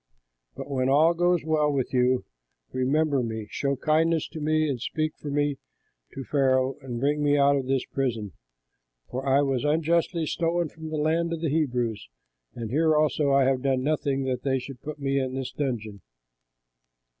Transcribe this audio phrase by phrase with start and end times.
[0.55, 2.25] But when all goes well with you,
[2.71, 5.57] remember me, show kindness to me and speak for me
[6.15, 8.31] to Pharaoh and bring me out of this prison;
[9.11, 12.09] for I was unjustly stolen from the land of the Hebrews,
[12.55, 16.01] and here also I have done nothing that they should put me in the dungeon."